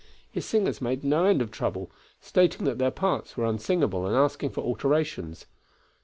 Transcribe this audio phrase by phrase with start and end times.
[0.31, 4.49] His singers made no end of trouble, stating that their parts were unsingable and asking
[4.49, 5.45] for alterations.